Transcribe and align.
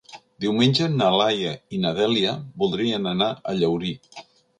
Diumenge 0.43 0.85
na 0.93 1.09
Laia 1.15 1.51
i 1.77 1.81
na 1.83 1.91
Dèlia 1.99 2.31
voldrien 2.63 3.07
anar 3.13 3.29
a 3.35 3.55
Llaurí. 3.61 3.93